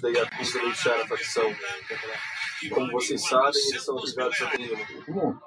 [0.00, 1.54] da Yakuza deixar a facção.
[2.72, 5.42] Como vocês sabem, eles são ligados a Tenma.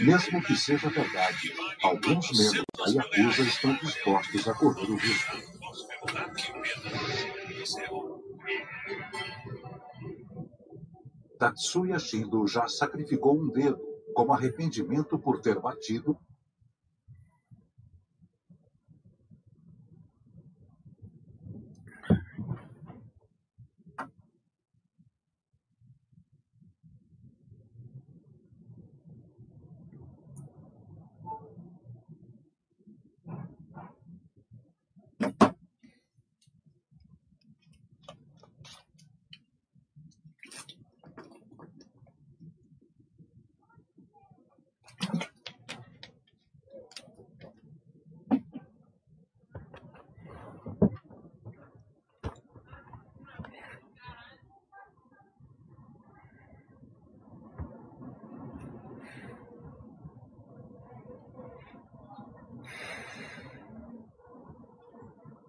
[0.00, 5.36] Mesmo que seja verdade, alguns membros da Yakuza estão dispostos a correr o risco.
[11.38, 13.78] Tatsuya Shindo já sacrificou um dedo
[14.14, 16.18] como arrependimento por ter batido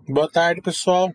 [0.10, 1.14] Boa tarde, pessoal.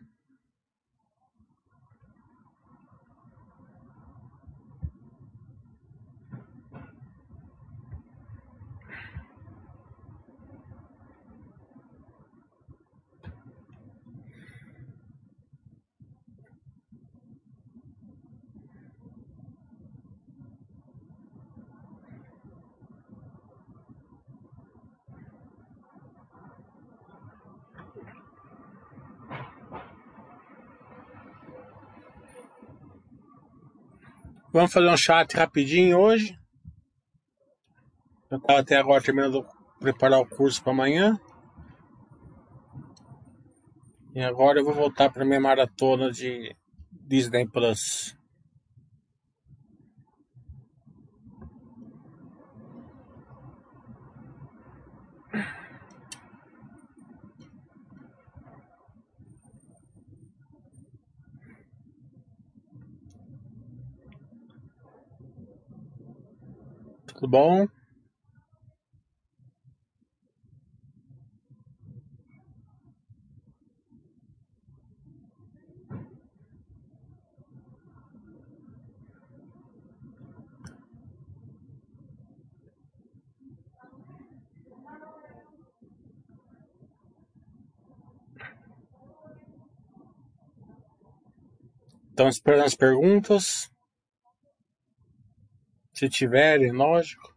[34.54, 36.38] Vamos fazer um chat rapidinho hoje.
[38.30, 39.48] Eu estava até agora terminando de
[39.80, 41.18] preparar o curso para amanhã.
[44.14, 46.54] E agora eu vou voltar para minha maratona de
[46.92, 48.16] Disney Plus.
[67.23, 67.66] Tudo bom?
[92.10, 93.73] Estão esperando as perguntas.
[95.94, 97.32] Se tiverem, lógico.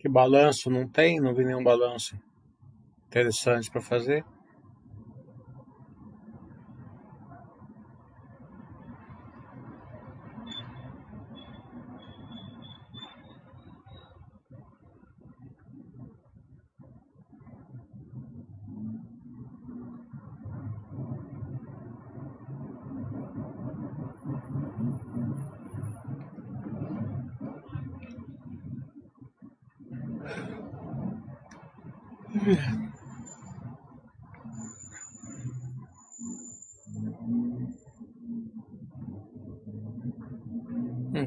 [0.00, 1.20] Que balanço não tem?
[1.20, 2.18] Não vi nenhum balanço
[3.06, 4.24] interessante para fazer.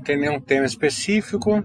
[0.03, 1.63] Tem nenhum tema específico.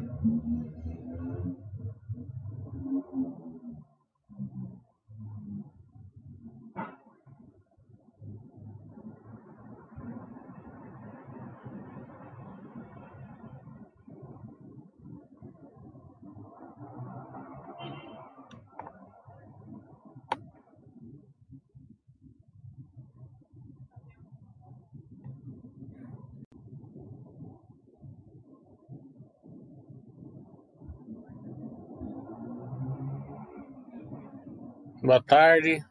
[35.08, 35.84] Boa tarde.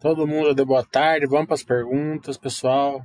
[0.00, 1.26] Todo mundo deu boa tarde.
[1.26, 3.02] Vamos para as perguntas, pessoal.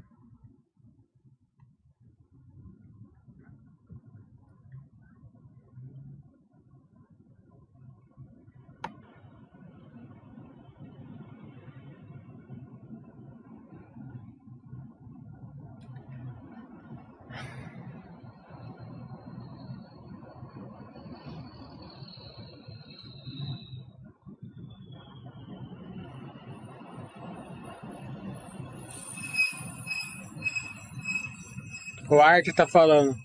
[32.11, 33.15] O Art está falando.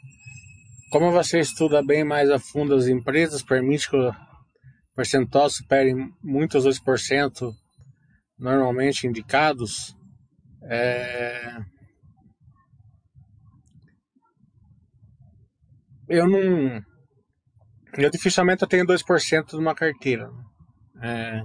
[0.93, 4.15] Como você estuda bem mais a fundo as empresas, permite que o
[4.95, 5.93] percentual supere
[6.23, 7.53] muito os 2%
[8.39, 9.93] normalmente indicados,
[10.63, 11.57] é...
[16.09, 16.81] eu não.
[17.99, 20.31] Eu dificilmente eu tenho 2% de uma carteira.
[21.03, 21.43] É...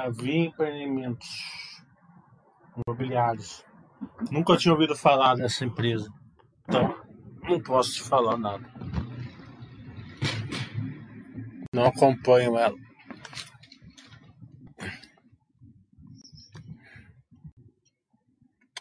[0.03, 1.29] Lavi Empreendimentos
[2.75, 3.63] Imobiliários.
[4.31, 6.11] Nunca tinha ouvido falar dessa empresa.
[6.63, 6.99] Então,
[7.43, 8.67] não posso te falar nada.
[11.71, 12.75] Não acompanho ela.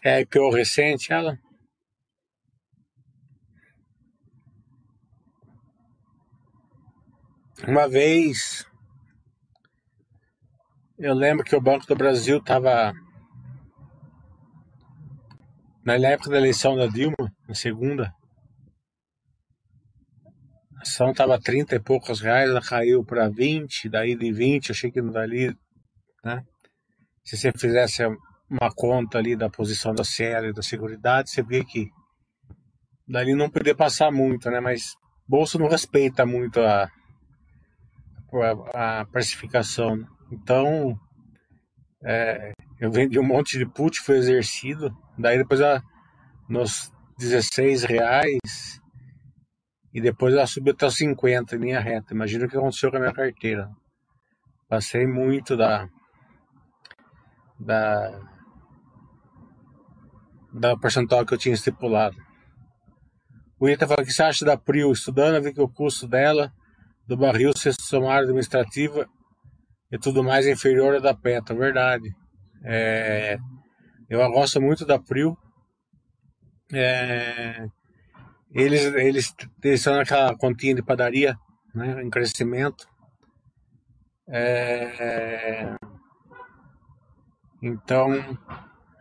[0.02, 1.38] É IPO recente ela?
[7.68, 8.69] Uma vez
[11.00, 12.92] eu lembro que o Banco do Brasil estava.
[15.82, 18.12] Na época da eleição da Dilma, na segunda,
[20.76, 24.90] a ação estava 30 e poucos reais, ela caiu para 20, daí de 20, achei
[24.90, 25.56] que dali,
[26.22, 26.44] né?
[27.24, 28.04] Se você fizesse
[28.50, 31.88] uma conta ali da posição da CL e da Seguridade, você vê que
[33.08, 34.60] dali não podia passar muito, né?
[34.60, 34.94] Mas
[35.26, 36.90] bolsa não respeita muito a,
[38.74, 39.96] a, a precificação.
[39.96, 40.06] Né?
[40.30, 40.98] Então,
[42.04, 44.96] é, eu vendi um monte de put, foi exercido.
[45.18, 45.82] Daí depois ela,
[46.48, 48.80] nos 16 reais,
[49.92, 52.14] e depois ela subiu até os 50 em linha reta.
[52.14, 53.68] Imagina o que aconteceu com a minha carteira.
[54.68, 55.88] Passei muito da.
[57.58, 58.20] da.
[60.52, 62.16] da percentual que eu tinha estipulado.
[63.58, 66.50] O Ita fala que você acha da Prio estudando, vi que o custo dela,
[67.06, 69.06] do barril, sexto somário administrativa
[69.90, 72.14] e tudo mais inferior à da PETA, verdade.
[72.64, 73.38] É,
[74.08, 75.36] eu gosto muito da Prio.
[76.72, 77.66] É,
[78.52, 81.36] eles, eles, eles estão naquela continha de padaria,
[81.74, 82.86] né, em crescimento.
[84.28, 85.74] É,
[87.62, 88.12] então,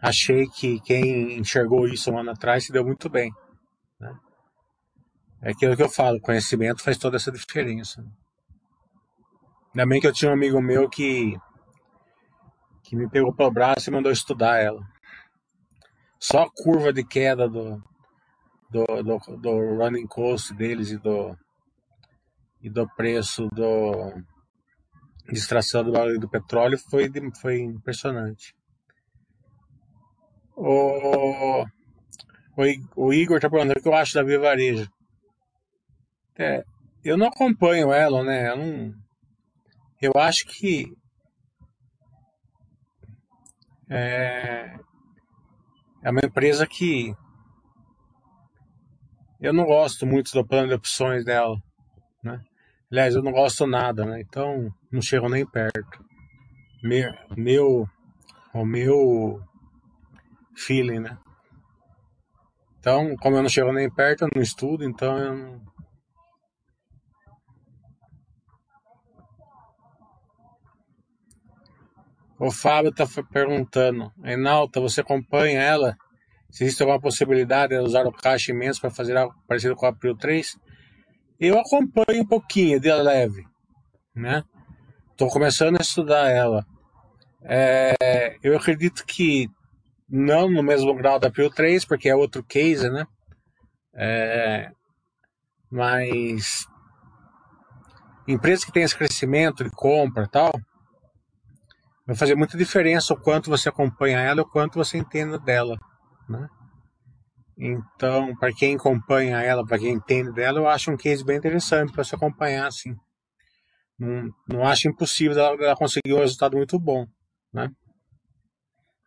[0.02, 3.32] achei que quem enxergou isso um ano atrás se deu muito bem.
[4.00, 4.14] Né?
[5.44, 8.04] É aquilo que eu falo, conhecimento faz toda essa diferença.
[9.74, 11.38] Ainda bem que eu tinha um amigo meu que,
[12.84, 14.82] que me pegou pelo braço e mandou estudar ela.
[16.20, 17.82] Só a curva de queda do,
[18.70, 21.38] do, do, do running cost deles e do,
[22.62, 24.14] e do preço do,
[25.32, 27.10] extração do do petróleo foi,
[27.42, 28.56] foi impressionante.
[30.56, 31.66] O, o,
[32.96, 34.92] o Igor tá perguntando o que eu acho da Via Varejo.
[36.38, 36.64] É,
[37.04, 38.50] eu não acompanho ela, né?
[38.50, 38.94] Eu não,
[40.02, 40.94] eu acho que
[43.90, 44.76] é,
[46.04, 47.14] é uma empresa que
[49.42, 51.58] eu não gosto muito do plano de opções dela,
[52.24, 52.42] né?
[52.92, 54.22] Aliás, eu não gosto nada, né?
[54.22, 56.04] Então não chego nem perto.
[56.84, 57.90] Meu, meu
[58.54, 59.42] o meu
[60.56, 61.18] feeling, né?
[62.80, 65.62] Então, como eu não chego nem perto, eu não estudo, então eu não,
[72.40, 75.98] O Fábio está perguntando, Enalta, você acompanha ela?
[76.50, 79.90] Se existe alguma possibilidade de usar o caixa imenso para fazer algo parecido com a
[79.90, 80.58] April 3?
[81.38, 83.44] Eu acompanho um pouquinho de leve,
[84.16, 84.44] né?
[85.12, 86.66] Estou começando a estudar ela.
[87.44, 89.50] É, eu acredito que
[90.10, 93.06] não no mesmo grau da Prio 3, porque é outro case, né?
[93.94, 94.72] É,
[95.70, 96.66] mas
[98.26, 100.52] empresas que têm esse crescimento de compra e tal,
[102.10, 105.78] vai fazer muita diferença o quanto você acompanha ela o quanto você entende dela,
[106.28, 106.48] né?
[107.56, 111.94] Então, para quem acompanha ela, para quem entende dela, eu acho um case bem interessante
[111.94, 112.96] para se acompanhar, assim.
[114.00, 117.06] Não, não acho impossível ela, ela conseguir um resultado muito bom,
[117.54, 117.70] né?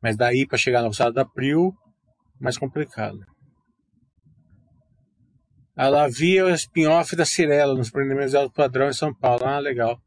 [0.01, 1.73] Mas daí para chegar no resultado da Prio,
[2.41, 3.19] mais complicado.
[5.77, 9.45] Ela via o spin-off da Cirela nos prendamentos de alto padrão em São Paulo.
[9.45, 9.99] Ah, legal.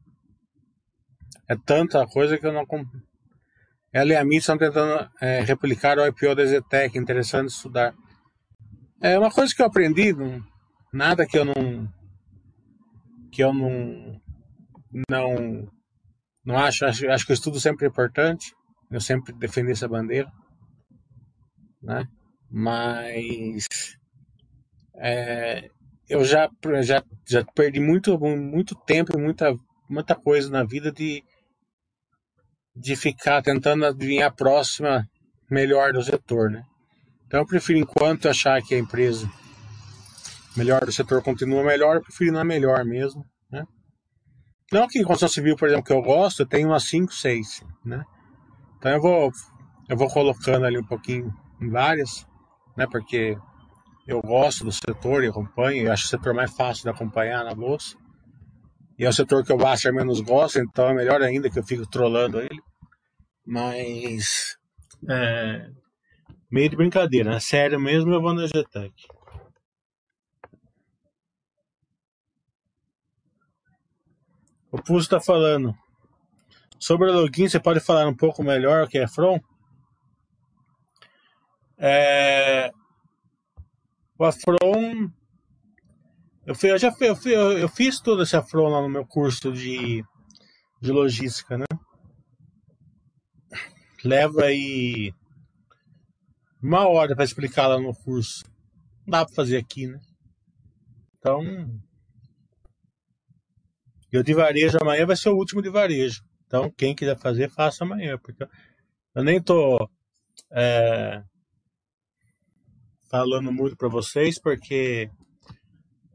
[1.48, 2.66] É tanta coisa que eu não.
[3.92, 6.98] Ela e a Mi estão tentando é, replicar o IPO da Zetec.
[6.98, 7.94] Interessante estudar.
[9.00, 10.42] É uma coisa que eu aprendi, não,
[10.92, 11.88] nada que eu não.
[13.30, 14.20] que eu não.
[15.08, 15.68] não.
[16.44, 17.08] não acho, acho.
[17.08, 18.52] Acho que o estudo sempre é importante.
[18.90, 20.30] Eu sempre defendi essa bandeira.
[21.82, 22.08] Né?
[22.50, 23.66] Mas.
[24.96, 25.70] É,
[26.08, 26.48] eu já,
[26.82, 29.54] já, já perdi muito, muito tempo e muita,
[29.88, 31.22] muita coisa na vida de,
[32.76, 35.08] de ficar tentando adivinhar a próxima
[35.50, 36.62] melhor do setor, né?
[37.26, 39.28] Então eu prefiro, enquanto achar que a empresa
[40.56, 43.64] melhor do setor continua melhor, eu prefiro na melhor mesmo, né?
[44.72, 48.04] Não que construção civil, por exemplo, que eu gosto, eu tenho umas 5, 6, né?
[48.78, 49.32] Então eu vou,
[49.88, 52.26] eu vou colocando ali um pouquinho em várias,
[52.76, 52.86] né?
[52.90, 53.36] Porque
[54.06, 57.54] eu gosto do setor e acompanho, eu acho o setor mais fácil de acompanhar na
[57.54, 57.96] bolsa.
[58.98, 61.64] E é o setor que eu acho menos gosto, então é melhor ainda que eu
[61.64, 62.60] fico trolando ele.
[63.44, 64.56] Mas
[65.08, 65.68] é,
[66.50, 67.40] meio de brincadeira, né?
[67.40, 68.92] sério mesmo eu vou na Zetec.
[74.70, 75.74] O Pulso está falando.
[76.78, 79.40] Sobre o login, você pode falar um pouco melhor o que é From?
[81.78, 82.70] É,
[84.18, 85.10] o Afron.
[86.46, 89.04] Eu, fui, eu já fui, eu, fui, eu, fiz todo esse Afron lá no meu
[89.04, 90.04] curso de,
[90.80, 91.64] de logística, né?
[94.04, 95.12] Leva aí
[96.62, 98.44] uma hora para explicar lá no curso.
[99.04, 99.98] Não dá para fazer aqui, né?
[101.18, 101.42] Então,
[104.12, 106.22] eu de varejo amanhã vai ser o último de varejo.
[106.46, 108.46] Então, quem quiser fazer, faça amanhã, porque
[109.16, 109.90] eu nem tô
[110.52, 111.24] é,
[113.10, 115.10] falando muito para vocês, porque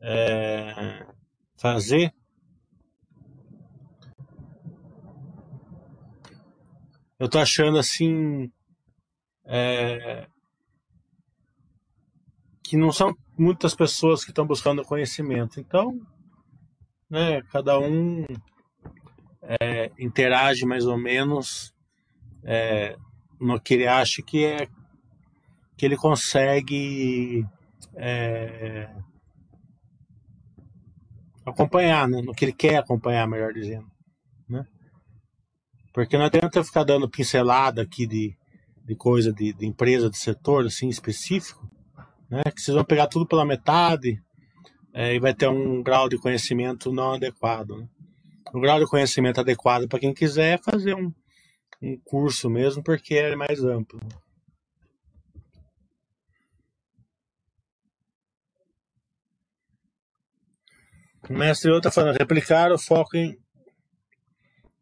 [0.02, 1.06] é,
[1.56, 2.14] fazer
[7.22, 8.52] eu tô achando assim
[9.46, 10.26] é,
[12.64, 15.60] que não são muitas pessoas que estão buscando conhecimento.
[15.60, 16.00] Então,
[17.08, 18.26] né, cada um
[19.44, 21.76] é, interage mais ou menos
[22.44, 22.98] é,
[23.40, 24.68] no que ele acha que é
[25.78, 27.46] que ele consegue
[27.94, 28.90] é,
[31.46, 32.22] acompanhar, né?
[32.22, 33.86] no que ele quer acompanhar, melhor dizendo.
[34.50, 34.66] Né?
[35.94, 38.36] Porque não adianta ficar dando pincelada aqui de,
[38.86, 41.68] de coisa de, de empresa, de setor assim específico,
[42.30, 42.44] né?
[42.54, 44.18] que vocês vão pegar tudo pela metade
[44.94, 47.78] é, e vai ter um grau de conhecimento não adequado.
[47.78, 47.88] Né?
[48.54, 51.12] O grau de conhecimento adequado para quem quiser é fazer um,
[51.82, 54.00] um curso mesmo, porque é mais amplo.
[61.32, 63.38] O mestre outra falando, replicar o foco em,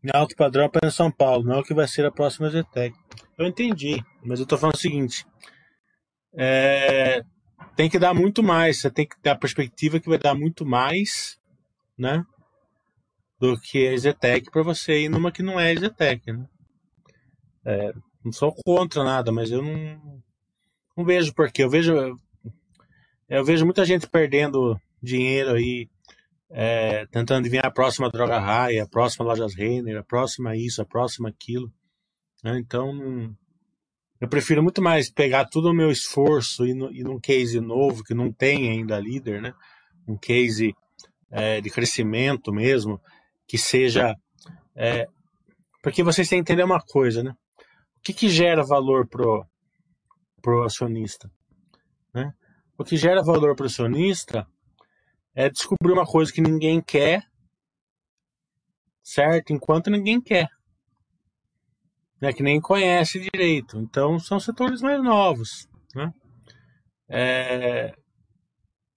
[0.03, 2.98] em alto padrão para São Paulo, não é o que vai ser a próxima Zetec.
[3.38, 5.27] Eu entendi, mas eu estou falando o seguinte:
[6.36, 7.22] é,
[7.75, 10.65] tem que dar muito mais, você tem que ter a perspectiva que vai dar muito
[10.65, 11.39] mais,
[11.96, 12.25] né?
[13.39, 16.48] Do que a Zetec para você ir numa que não é a Zetec, né?
[17.63, 17.94] É,
[18.25, 20.01] não sou contra nada, mas eu não,
[20.98, 21.63] não vejo porquê.
[21.63, 21.94] Eu vejo,
[23.29, 25.88] eu vejo muita gente perdendo dinheiro aí
[26.51, 30.86] é, tentando adivinhar a próxima droga raia, a próxima lojas Renner, a próxima isso, a
[30.86, 31.72] próxima aquilo.
[32.44, 32.58] Né?
[32.60, 33.36] Então,
[34.20, 38.03] eu prefiro muito mais pegar todo o meu esforço e, no, e num case novo,
[38.03, 39.53] que não tem ainda líder, né?
[40.08, 40.74] um case
[41.32, 43.00] é, de crescimento mesmo,
[43.48, 44.15] que seja.
[44.75, 45.08] É,
[45.84, 47.32] porque vocês têm que entender uma coisa, né?
[47.98, 49.46] O que, que gera valor pro,
[50.41, 51.29] pro acionista?
[52.13, 52.34] Né?
[52.77, 54.48] O que gera valor pro acionista
[55.36, 57.24] é descobrir uma coisa que ninguém quer,
[59.03, 59.53] certo?
[59.53, 60.50] Enquanto ninguém quer.
[62.21, 62.33] Né?
[62.33, 63.77] Que nem conhece direito.
[63.77, 65.67] Então, são setores mais novos.
[65.95, 66.12] Né?
[67.09, 67.93] É...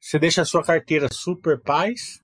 [0.01, 2.21] Você deixa a sua carteira super paz,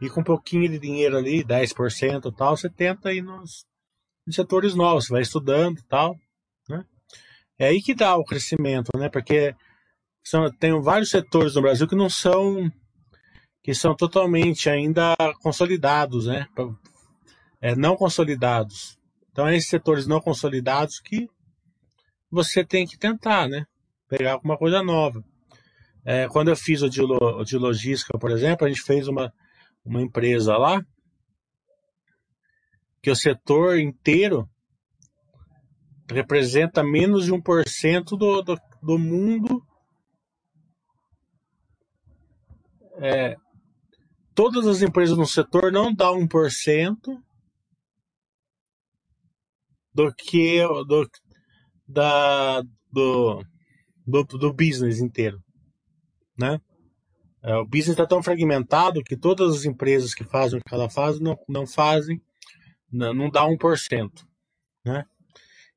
[0.00, 3.64] E com um pouquinho de dinheiro ali, 10% e tal, você tenta ir nos,
[4.26, 6.16] nos setores novos, você vai estudando e tal,
[6.68, 6.84] né?
[7.56, 9.08] É aí que dá o crescimento, né?
[9.08, 9.54] Porque
[10.24, 12.68] são, tem vários setores no Brasil que não são
[13.62, 16.48] que são totalmente ainda consolidados, né?
[17.60, 18.98] É, não consolidados.
[19.30, 21.28] Então, é esses setores não consolidados que
[22.30, 23.64] você tem que tentar, né?
[24.08, 25.22] Pegar alguma coisa nova.
[26.04, 29.32] É, quando eu fiz o de, o de logística, por exemplo, a gente fez uma,
[29.84, 30.84] uma empresa lá
[33.00, 34.48] que o setor inteiro
[36.08, 39.64] representa menos de 1% do, do, do mundo.
[42.98, 43.36] É,
[44.34, 46.96] todas as empresas no setor não dão 1%
[49.94, 51.08] do que do,
[51.86, 53.44] da, do,
[54.06, 55.38] do, do business inteiro,
[56.38, 56.60] né?
[57.44, 60.88] É, o business está tão fragmentado que todas as empresas que fazem o que ela
[60.88, 62.22] faz não, não fazem,
[62.90, 64.10] não, não dá 1%,
[64.84, 65.04] né?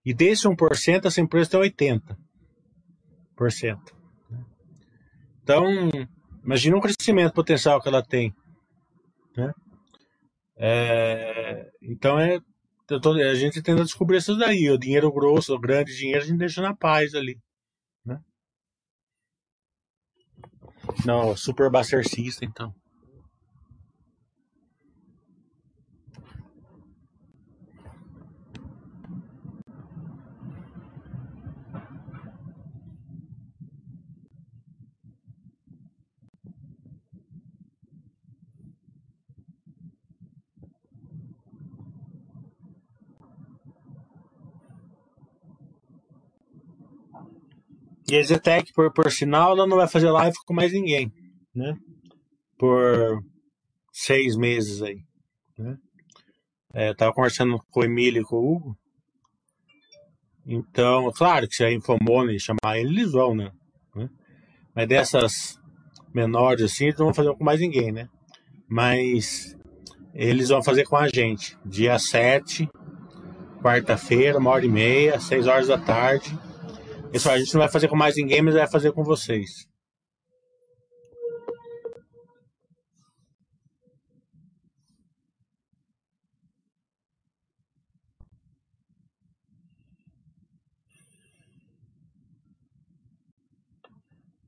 [0.05, 2.09] E desse 1%, essa empresa tem 80%.
[4.29, 4.45] Né?
[5.41, 5.65] Então,
[6.43, 8.31] imagina o crescimento potencial que ela tem.
[9.35, 9.53] Né?
[10.57, 12.39] É, então, é,
[13.01, 14.69] tô, a gente tenta descobrir isso daí.
[14.69, 17.39] O dinheiro grosso, o grande dinheiro, a gente deixa na paz ali.
[18.05, 18.19] Né?
[21.05, 22.73] Não, Super Buster System, então.
[48.15, 51.11] E a Zetec, por, por sinal, ela não vai fazer live com mais ninguém,
[51.53, 51.75] né?
[52.57, 53.21] Por
[53.91, 55.01] seis meses aí,
[55.59, 55.75] né?
[56.73, 58.77] É, eu tava conversando com o Emílio e com o Hugo.
[60.45, 63.51] Então, claro que se a Infomone chamar ele, eles vão, né?
[63.93, 64.09] né?
[64.73, 65.59] Mas dessas
[66.13, 68.07] menores assim, eles não vão fazer com mais ninguém, né?
[68.65, 69.57] Mas
[70.13, 71.57] eles vão fazer com a gente.
[71.65, 72.69] Dia 7,
[73.61, 76.44] quarta-feira, uma hora e meia, seis horas da tarde
[77.11, 79.67] Pessoal, a gente não vai fazer com mais ninguém, mas vai fazer com vocês.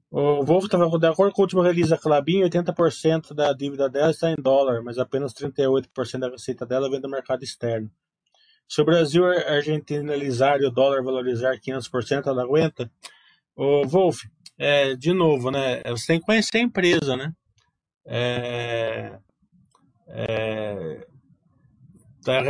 [0.10, 4.10] O Volvo estava de acordo com o último release da Clabin, 80% da dívida dela
[4.10, 7.92] está em dólar, mas apenas 38% da receita dela vem do mercado externo.
[8.68, 12.92] Se o Brasil argentinalizar e o dólar valorizar 500%, ela aguenta?
[13.56, 14.24] O Wolf,
[14.58, 15.82] é, de novo, né?
[15.84, 17.32] Você tem que conhecer a empresa, né?
[18.06, 19.20] É,
[20.08, 21.08] é,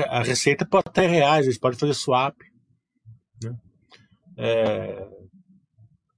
[0.10, 2.36] a receita pode ter reais, eles podem fazer swap.
[3.43, 3.56] Né?
[4.38, 5.08] É,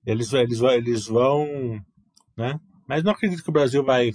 [0.05, 1.45] eles, eles, eles vão.
[2.38, 2.59] Né?
[2.88, 4.12] Mas não acredito que o Brasil vai,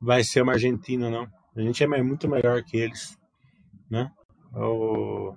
[0.00, 1.28] vai ser uma Argentina, não.
[1.56, 3.18] A gente é muito melhor que eles.
[3.90, 4.10] Né?
[4.54, 5.34] O...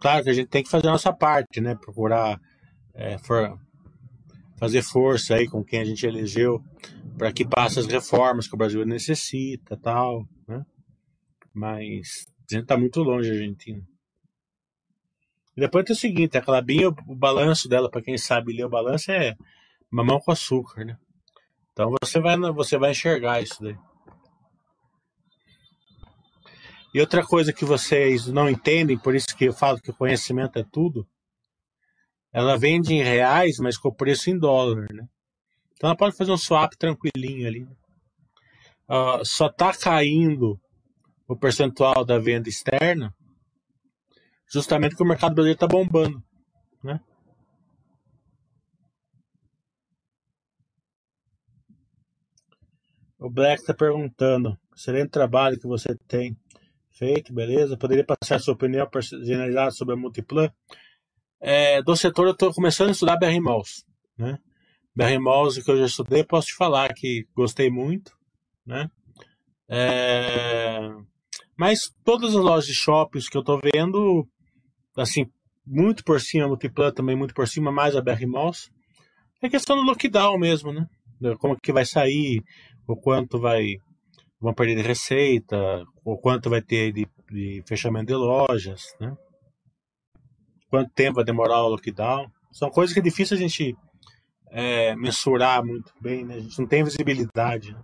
[0.00, 1.74] Claro que a gente tem que fazer a nossa parte, né?
[1.74, 2.40] Procurar
[2.94, 3.58] é, for...
[4.58, 6.62] fazer força aí com quem a gente elegeu
[7.16, 10.64] para que passe as reformas que o Brasil necessita tal, né?
[11.54, 13.82] Mas a gente está muito longe Argentina.
[15.56, 18.70] E depois tem o seguinte, a Clabinha, o balanço dela, para quem sabe ler o
[18.70, 19.34] balanço, é
[19.90, 20.98] mamão com açúcar, né?
[21.72, 23.76] Então você vai, você vai enxergar isso daí.
[26.94, 30.58] E outra coisa que vocês não entendem, por isso que eu falo que o conhecimento
[30.58, 31.06] é tudo,
[32.32, 35.06] ela vende em reais, mas com o preço em dólar, né?
[35.74, 37.62] Então ela pode fazer um swap tranquilinho ali.
[38.88, 40.58] Uh, só está caindo
[41.28, 43.12] o percentual da venda externa
[44.48, 46.22] justamente porque o mercado brasileiro está bombando,
[46.82, 47.00] né?
[53.18, 56.36] O Black está perguntando, excelente trabalho que você tem
[56.96, 57.76] Feito, beleza.
[57.76, 58.88] Poderia passar sua opinião
[59.22, 60.50] generalizada sobre a Multiplan?
[61.38, 63.84] É, do setor, eu estou começando a estudar BR Malls.
[64.16, 64.38] Né?
[64.94, 68.16] BR Malls, que eu já estudei, posso te falar que gostei muito.
[68.64, 68.90] Né?
[69.68, 70.88] É,
[71.54, 74.26] mas todas as lojas de shoppings que eu estou vendo,
[74.96, 75.26] assim,
[75.66, 78.70] muito por cima, a Multiplan também muito por cima, mais a BR Malls,
[79.42, 80.86] é questão do lockdown mesmo, né?
[81.40, 82.42] Como que vai sair,
[82.88, 83.74] o quanto vai
[84.40, 89.12] vão perder de receita, ou quanto vai ter de, de fechamento de lojas, né?
[90.70, 92.30] Quanto tempo vai demorar o lockdown.
[92.52, 93.76] São coisas que é difícil a gente
[94.52, 96.36] é, mensurar muito bem, né?
[96.36, 97.72] A gente não tem visibilidade.
[97.72, 97.80] Né?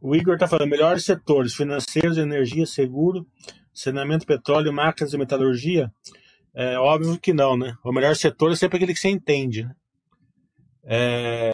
[0.00, 3.26] O Igor está falando, melhores setores, financeiros, energia, seguro,
[3.72, 5.92] saneamento, petróleo, máquinas e metalurgia?
[6.54, 7.74] É óbvio que não, né?
[7.84, 9.74] O melhor setor é sempre aquele que você entende, né?
[10.84, 11.52] É,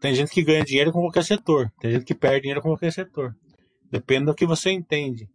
[0.00, 2.92] tem gente que ganha dinheiro com qualquer setor, tem gente que perde dinheiro com qualquer
[2.92, 3.34] setor.
[3.90, 5.26] Depende do que você entende.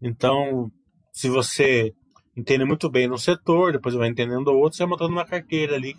[0.00, 0.70] Então,
[1.12, 1.92] se você
[2.36, 5.76] entende muito bem no setor, depois vai entendendo o outro, você vai montando uma carteira
[5.76, 5.94] ali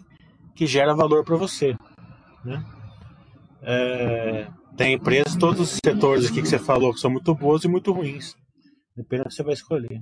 [0.56, 1.76] que gera valor para você.
[2.44, 2.64] Né?
[3.62, 7.68] É, tem empresas, todos os setores aqui que você falou, que são muito boas e
[7.68, 8.36] muito ruins.
[8.96, 10.02] Depende do que você vai escolher.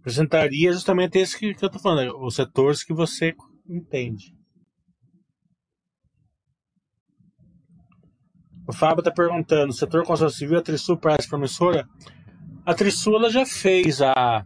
[0.00, 3.34] Apresentaria justamente esse que, que eu estou falando, os setores que você
[3.68, 4.37] entende.
[8.68, 11.88] O Fábio está perguntando: o setor construção civil, a Trisul parece promissora?
[12.66, 14.44] A Trisul ela já fez a,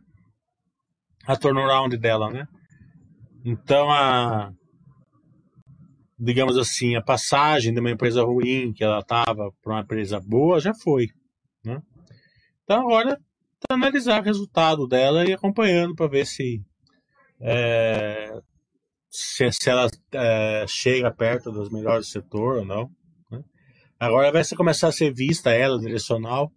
[1.26, 2.46] a turnaround dela, né?
[3.44, 4.52] Então, a,
[6.16, 10.60] digamos assim, a passagem de uma empresa ruim que ela estava para uma empresa boa
[10.60, 11.08] já foi.
[11.64, 11.82] Né?
[12.62, 13.18] Então, agora,
[13.58, 16.62] tá analisar o resultado dela e acompanhando para ver se,
[17.40, 18.40] é,
[19.10, 22.88] se, se, ela é, chega perto dos melhores do setor ou não.
[24.02, 26.50] Agora vai começar a ser vista ela, direcional,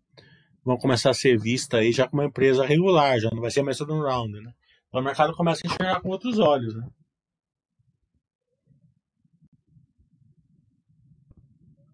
[0.63, 3.61] vão começar a ser vista aí já como uma empresa regular, já não vai ser
[3.61, 4.51] mais todo um round, né?
[4.87, 6.87] Então o mercado começa a enxergar com outros olhos, né?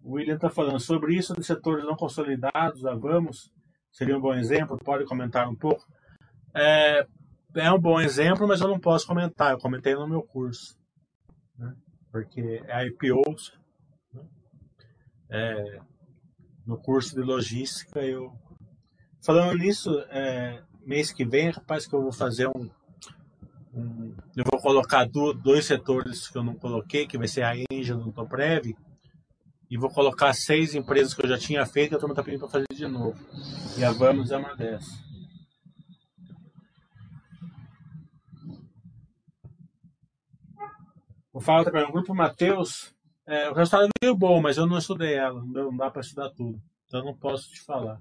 [0.02, 3.52] O William está falando sobre isso de setores não consolidados, a Vamos,
[3.90, 5.84] seria um bom exemplo, pode comentar um pouco.
[6.56, 7.06] É,
[7.56, 10.74] é um bom exemplo, mas eu não posso comentar, eu comentei no meu curso,
[11.58, 11.74] né?
[12.10, 13.60] porque é IPOs.
[15.34, 15.80] É,
[16.66, 18.32] no curso de logística eu
[19.24, 22.70] falando nisso é, mês que vem rapaz que eu vou fazer um
[23.74, 27.52] um, eu vou colocar do, dois setores que eu não coloquei, que vai ser a
[27.72, 28.76] Angel e o Toprev,
[29.70, 32.40] e vou colocar seis empresas que eu já tinha feito e a turma está pedindo
[32.40, 33.18] para fazer de novo.
[33.78, 35.02] E a Vamos é uma dessas.
[41.32, 42.94] O Fala também, o grupo Matheus,
[43.26, 46.60] é, o resultado veio bom, mas eu não estudei ela, não dá para estudar tudo,
[46.86, 47.98] então não posso te falar.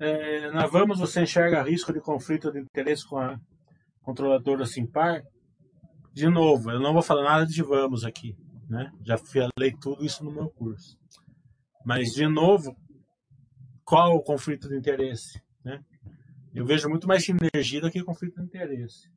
[0.00, 3.38] É, na Vamos você enxerga risco de conflito de interesse com a
[4.00, 5.22] controladora Simpar?
[6.12, 8.36] De novo, eu não vou falar nada de Vamos aqui,
[8.68, 8.90] né?
[9.04, 10.98] Já falei tudo isso no meu curso.
[11.84, 12.76] Mas, de novo,
[13.84, 15.40] qual o conflito de interesse?
[15.64, 15.80] Né?
[16.52, 19.08] Eu vejo muito mais sinergia do que conflito de interesse.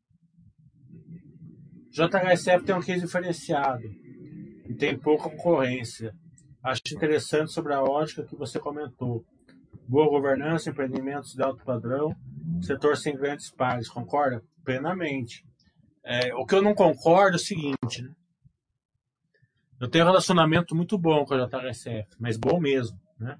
[1.95, 3.83] JHSF tem um case diferenciado
[4.67, 6.13] e tem pouca concorrência.
[6.61, 9.23] Acho interessante sobre a ótica que você comentou
[9.87, 12.13] boa governança, empreendimentos de alto padrão,
[12.61, 13.87] setor sem grandes pares.
[13.87, 14.43] Concorda?
[14.65, 15.45] Plenamente.
[16.03, 18.11] É, o que eu não concordo é o seguinte, né?
[19.79, 23.37] Eu tenho um relacionamento muito bom com a JHSF, mas bom mesmo, né?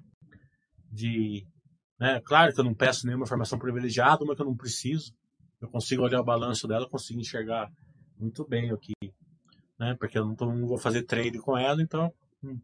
[0.90, 1.46] De,
[2.00, 2.22] né?
[2.24, 5.12] Claro que eu não peço nenhuma informação privilegiada, mas que eu não preciso.
[5.60, 7.70] Eu consigo olhar o balanço dela, consigo enxergar
[8.18, 8.94] muito bem o que,
[9.78, 9.94] né?
[9.98, 12.58] Porque eu não, tô, não vou fazer trade com ela, então hum,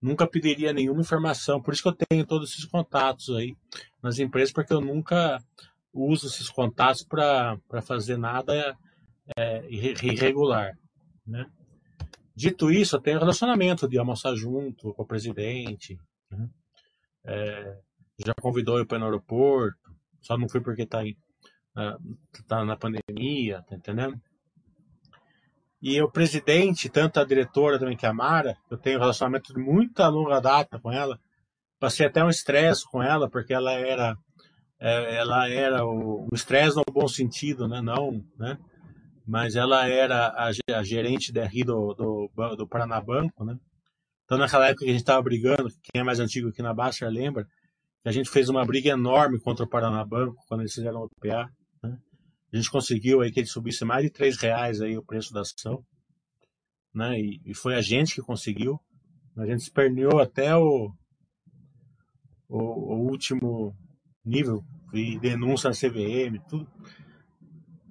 [0.00, 1.60] nunca pediria nenhuma informação.
[1.60, 3.56] Por isso que eu tenho todos esses contatos aí
[4.02, 5.42] nas empresas, porque eu nunca
[5.92, 8.76] uso esses contatos para fazer nada
[9.36, 10.78] é, irregular.
[11.26, 11.46] Né?
[12.34, 15.98] Dito isso, eu tenho relacionamento de almoçar junto com o presidente.
[16.30, 16.48] Né?
[17.24, 17.78] É,
[18.24, 21.02] já convidou eu para ir no aeroporto, só não fui porque está
[22.46, 24.20] tá na pandemia, tá entendendo?
[25.82, 29.52] E o presidente, tanto a diretora também que é a Mara, eu tenho um relacionamento
[29.52, 31.18] de muita longa data com ela.
[31.78, 34.16] Passei até um estresse com ela, porque ela era
[34.78, 37.80] é, ela era um estresse no bom sentido, né?
[37.80, 38.58] Não, né?
[39.26, 42.68] Mas ela era a, gerente da RI do, do, do
[43.44, 43.58] né?
[44.24, 47.08] Então, naquela época que a gente estava brigando, quem é mais antigo aqui na Baixa
[47.08, 47.44] lembra,
[48.02, 51.48] que a gente fez uma briga enorme contra o Paranabanco quando eles fizeram o PA.
[52.52, 55.40] A gente conseguiu aí que ele subisse mais de três reais aí o preço da
[55.40, 55.84] ação,
[56.94, 57.18] né?
[57.18, 58.80] E, e foi a gente que conseguiu.
[59.36, 60.90] A gente esperneou até o,
[62.48, 63.76] o, o último
[64.24, 66.66] nível e denúncia na CVM, tudo.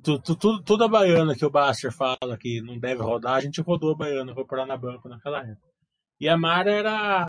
[0.02, 3.60] Tudo, tudo, tudo a baiana que o Baster fala que não deve rodar, a gente
[3.60, 5.68] rodou a baiana, foi parar na banca naquela época.
[6.20, 7.28] E a Mara era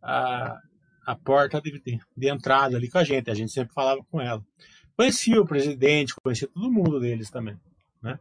[0.00, 0.60] a,
[1.06, 1.82] a porta de,
[2.16, 4.40] de entrada ali com a gente, a gente sempre falava com ela.
[5.00, 7.58] Conhecia o presidente, conhecia todo mundo deles também,
[8.02, 8.18] né?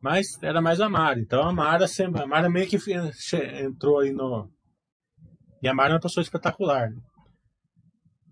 [0.00, 1.20] Mas era mais a Mara.
[1.20, 2.78] Então a Mara sempre, a Mara meio que
[3.62, 4.50] entrou aí no.
[5.62, 6.88] E a Mara é uma pessoa espetacular.
[6.88, 7.02] Né?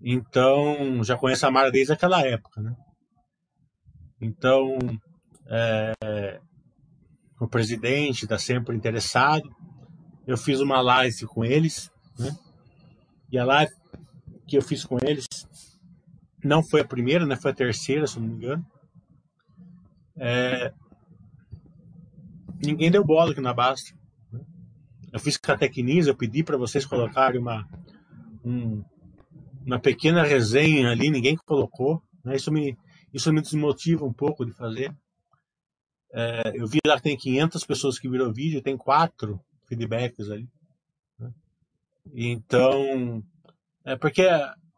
[0.00, 2.74] Então já conheço a Mara desde aquela época, né?
[4.22, 4.78] Então
[5.46, 6.40] é,
[7.38, 9.54] o presidente está sempre interessado.
[10.26, 12.34] Eu fiz uma live com eles, né?
[13.30, 13.74] E a live
[14.48, 15.26] que eu fiz com eles
[16.46, 17.36] não foi a primeira, né?
[17.36, 18.64] Foi a terceira, se não me engano.
[20.16, 20.72] É...
[22.64, 23.94] Ninguém deu bola aqui na Basta.
[24.32, 24.40] Né?
[25.12, 27.68] Eu fiz catecnise, eu pedi para vocês colocarem uma,
[28.44, 28.82] um,
[29.64, 32.02] uma pequena resenha ali, ninguém colocou.
[32.24, 32.36] Né?
[32.36, 32.76] Isso, me,
[33.12, 34.94] isso me desmotiva um pouco de fazer.
[36.12, 40.48] É, eu vi lá que tem 500 pessoas que viram vídeo, tem quatro feedbacks ali.
[41.18, 41.30] Né?
[42.14, 43.22] Então,
[43.84, 44.26] é porque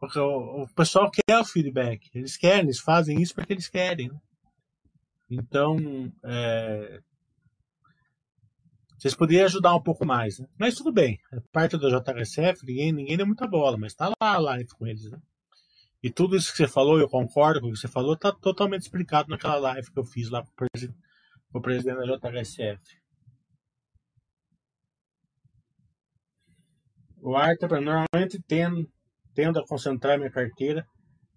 [0.01, 4.09] o, o, pessoal quer o feedback, eles querem, eles fazem isso porque eles querem.
[4.09, 4.19] Né?
[5.29, 5.77] Então,
[6.23, 7.01] é,
[8.97, 10.47] vocês poderiam ajudar um pouco mais, né?
[10.57, 14.33] Mas tudo bem, é parte do JHSF, ninguém, ninguém deu muita bola, mas tá lá
[14.33, 15.19] a live com eles, né?
[16.01, 18.83] E tudo isso que você falou, eu concordo com o que você falou, tá totalmente
[18.83, 20.69] explicado naquela live que eu fiz lá com o
[21.51, 22.99] com o presidente da JHSF.
[27.21, 28.89] O Arthur, normalmente tendo,
[29.39, 30.85] tendo a concentrar minha carteira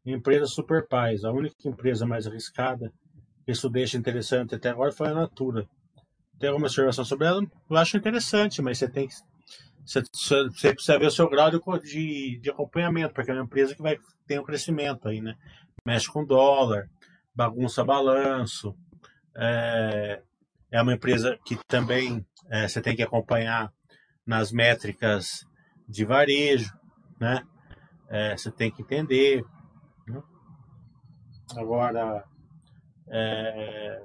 [0.04, 1.22] em empresas super pais.
[1.22, 2.92] A única empresa mais arriscada
[3.44, 5.68] que isso deixa interessante até agora foi a Natura
[6.42, 7.40] tem alguma observação sobre ela?
[7.70, 9.14] Eu acho interessante, mas você tem que.
[9.86, 13.82] Você, você precisa ver o seu grau de, de, acompanhamento, porque é uma empresa que
[13.82, 15.36] vai ter um crescimento aí, né?
[15.86, 16.88] Mexe com dólar,
[17.32, 18.74] bagunça balanço.
[19.36, 20.20] É,
[20.72, 23.72] é uma empresa que também é, você tem que acompanhar
[24.26, 25.44] nas métricas
[25.88, 26.72] de varejo,
[27.20, 27.44] né?
[28.12, 29.42] É, você tem que entender.
[30.06, 30.22] Né?
[31.56, 32.24] Agora,
[33.08, 34.02] é,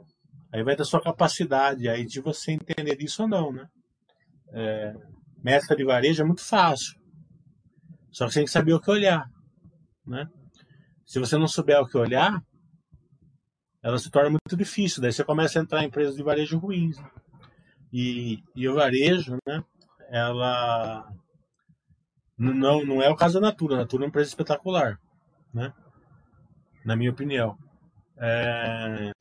[0.51, 3.67] Aí vai da sua capacidade aí de você entender isso ou não, né?
[4.53, 4.93] É,
[5.75, 6.97] de varejo é muito fácil.
[8.11, 9.29] Só que você tem que saber o que olhar,
[10.05, 10.25] né?
[11.05, 12.41] Se você não souber o que olhar,
[13.83, 15.01] ela se torna muito difícil.
[15.01, 16.97] Daí você começa a entrar em empresas de varejo ruins.
[16.97, 17.09] Né?
[17.93, 19.63] E, e o varejo, né?
[20.09, 21.07] Ela
[22.37, 23.75] não, não é o caso da Natura.
[23.75, 24.99] A Natura é uma empresa espetacular,
[25.53, 25.73] né?
[26.85, 27.57] Na minha opinião.
[28.17, 29.11] É...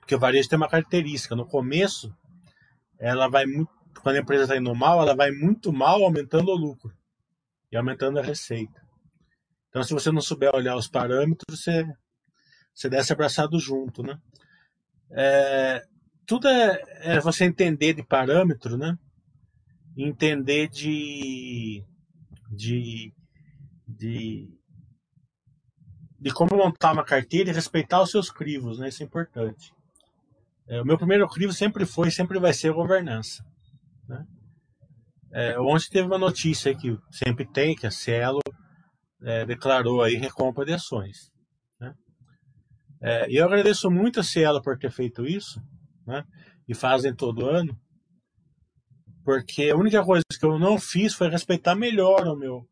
[0.00, 1.34] Porque o varejo tem uma característica.
[1.34, 2.14] No começo,
[2.98, 3.70] ela vai muito,
[4.02, 6.92] quando a empresa está indo mal, ela vai muito mal aumentando o lucro
[7.70, 8.80] e aumentando a receita.
[9.68, 11.84] Então, se você não souber olhar os parâmetros, você,
[12.74, 14.18] você desce abraçado junto, né?
[15.10, 15.82] É,
[16.26, 18.98] tudo é, é, você entender de parâmetro, né?
[19.96, 21.84] Entender de,
[22.50, 23.12] de,
[23.86, 24.48] de,
[26.18, 28.88] de como montar uma carteira e respeitar os seus crivos, né?
[28.88, 29.72] Isso é importante.
[30.68, 33.44] É, o meu primeiro crivo sempre foi e sempre vai ser a governança.
[34.08, 34.24] Né?
[35.32, 38.40] É, ontem teve uma notícia que sempre tem, que a Cielo
[39.22, 41.30] é, declarou aí recompra de ações.
[41.80, 41.94] Né?
[43.02, 45.60] É, eu agradeço muito a Cielo por ter feito isso,
[46.06, 46.24] né?
[46.68, 47.76] e fazem todo ano,
[49.24, 52.66] porque a única coisa que eu não fiz foi respeitar melhor o meu,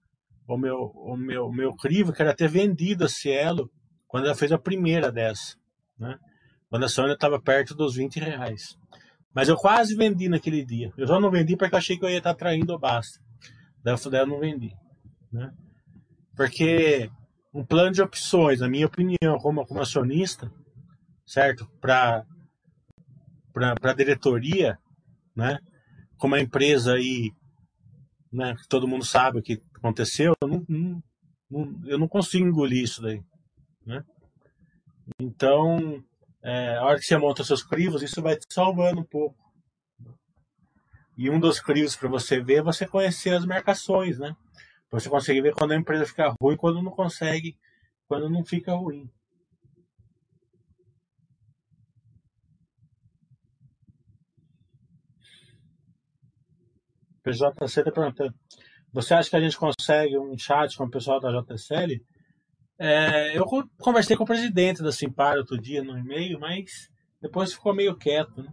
[0.46, 3.70] o meu, o meu, o meu crivo, que era ter vendido a Cielo
[4.08, 5.56] quando ela fez a primeira dessa.
[5.98, 6.18] Né?
[6.68, 8.76] Quando a Sônia estava perto dos 20 reais.
[9.32, 10.92] Mas eu quase vendi naquele dia.
[10.96, 13.20] Eu só não vendi porque eu achei que eu ia estar traindo o basta.
[13.82, 14.72] Daí eu não vendi.
[15.32, 15.52] Né?
[16.36, 17.10] Porque
[17.54, 20.50] um plano de opções, na minha opinião, como, como acionista,
[21.26, 21.68] certo?
[21.80, 22.24] Para
[23.54, 24.78] a diretoria,
[25.34, 25.58] né?
[26.20, 27.32] Como a empresa aí,
[28.30, 28.54] né?
[28.68, 31.02] todo mundo sabe o que aconteceu, eu não,
[31.50, 33.22] não, eu não consigo engolir isso daí.
[33.84, 34.04] Né?
[35.18, 36.04] Então,
[36.42, 39.34] é, a hora que você monta seus crivos, isso vai te salvando um pouco.
[41.16, 44.34] E um dos crivos para você ver é você conhecer as marcações, né?
[44.90, 47.56] Você consegue ver quando a empresa fica ruim, quando não consegue,
[48.08, 49.10] quando não fica ruim.
[57.22, 58.34] PJC está perguntando:
[58.92, 62.02] você acha que a gente consegue um chat com o pessoal da JSL?
[62.78, 63.44] É, eu
[63.78, 66.88] conversei com o presidente da Simpar outro dia no e-mail, mas
[67.20, 68.42] depois ficou meio quieto.
[68.42, 68.52] Né?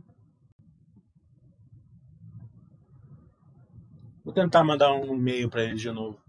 [4.23, 6.19] Vou tentar mandar um e-mail para ele de novo.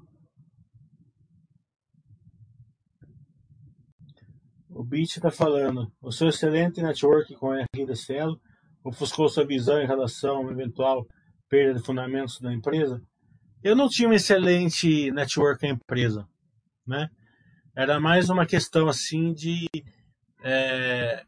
[4.71, 5.93] O Beat está falando.
[6.01, 8.41] O seu excelente network com a Cielo
[8.85, 11.05] ofuscou sua visão em relação a eventual
[11.49, 13.03] perda de fundamentos da empresa?
[13.63, 16.29] Eu não tinha um excelente network com a empresa,
[16.87, 17.11] né?
[17.75, 19.67] Era mais uma questão assim de.
[20.43, 21.25] É,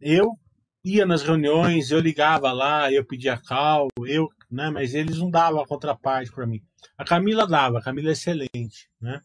[0.00, 0.38] eu
[0.84, 5.60] ia nas reuniões, eu ligava lá, eu pedia cal, eu, né, mas eles não davam
[5.60, 6.62] a contraparte para mim.
[6.96, 9.20] A Camila dava, a Camila é excelente, né?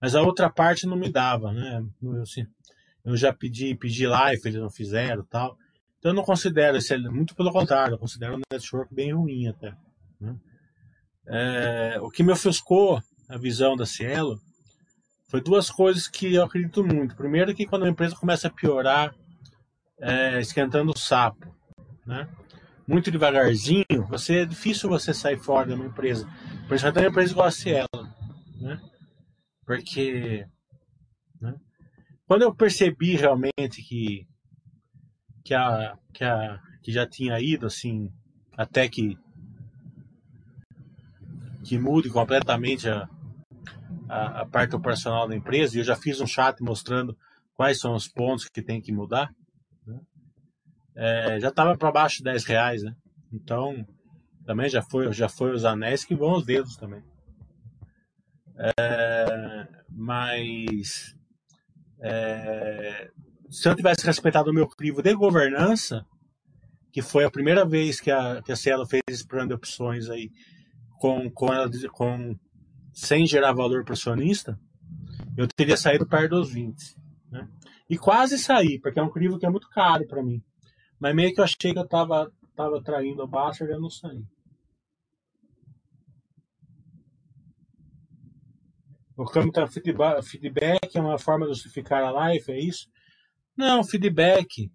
[0.00, 1.84] Mas a outra parte não me dava, né?
[2.02, 2.46] Eu, assim,
[3.04, 5.56] eu já pedi, pedi live, eles não fizeram tal.
[6.00, 9.76] Então eu não considero excelente, muito pelo contrário, eu considero um network bem ruim até.
[10.18, 10.34] Né?
[11.26, 14.40] É, o que me ofuscou a visão da Cielo
[15.28, 17.14] foi duas coisas que eu acredito muito.
[17.14, 19.14] Primeiro que quando a empresa começa a piorar,
[20.00, 21.54] é, esquentando o sapo,
[22.06, 22.26] né?
[22.88, 26.26] muito devagarzinho, você é difícil você sair fora de uma empresa.
[26.66, 27.86] Principalmente uma empresa igual a Cielo.
[28.58, 28.80] Né?
[29.66, 30.46] Porque
[31.40, 31.54] né?
[32.26, 34.26] quando eu percebi realmente que,
[35.44, 38.12] que, a, que, a, que já tinha ido assim,
[38.56, 39.18] até que,
[41.64, 43.08] que mude completamente a,
[44.08, 47.16] a, a parte operacional da empresa, e eu já fiz um chat mostrando
[47.54, 49.30] quais são os pontos que tem que mudar,
[49.86, 50.00] né?
[50.96, 52.94] é, já estava para baixo de 10 reais, né?
[53.32, 53.86] Então,
[54.44, 57.02] também já foi, já foi os anéis que vão os dedos também.
[58.56, 61.14] É, mas
[62.00, 63.10] é,
[63.50, 66.06] se eu tivesse respeitado o meu crivo de governança,
[66.92, 70.08] que foi a primeira vez que a, que a Cielo fez esse plano de opções
[70.08, 70.30] aí,
[70.98, 71.48] com, com,
[71.92, 72.36] com,
[72.92, 74.58] sem gerar valor para o acionista,
[75.36, 76.76] eu teria saído perto dos 20.
[77.30, 77.48] Né?
[77.88, 80.40] E quase saí, porque é um crivo que é muito caro para mim.
[80.98, 83.90] Mas meio que eu achei que eu estava tava traindo o Bastard e eu não
[83.90, 84.22] saí.
[89.16, 92.86] O campo tá feedback é uma forma de justificar a live, é isso?
[93.60, 94.72] Não, feedback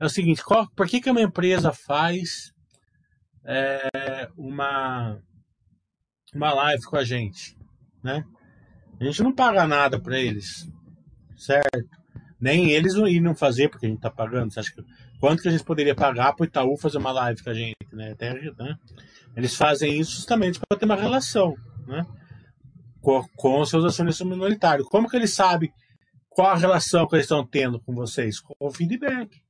[0.00, 2.50] é o seguinte, qual, por que, que uma empresa faz
[3.44, 5.20] é, uma,
[6.34, 7.54] uma live com a gente?
[8.02, 8.24] Né?
[8.98, 10.66] A gente não paga nada para eles,
[11.36, 11.98] certo?
[12.40, 14.50] Nem eles iriam fazer porque a gente está pagando.
[14.50, 14.82] Você acha que,
[15.20, 17.76] quanto que a gente poderia pagar para o Itaú fazer uma live com a gente?
[17.92, 18.12] Né?
[18.12, 18.78] Até, né?
[19.36, 21.54] Eles fazem isso justamente para ter uma relação.
[21.86, 22.02] Né?
[23.06, 24.88] com, com seus acionistas minoritários.
[24.88, 25.72] Como que ele sabe
[26.36, 28.38] qual a relação que eles estão tendo com vocês?
[28.38, 29.42] Com o feedback.